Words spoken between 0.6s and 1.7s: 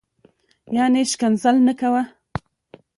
یعنی شکنځل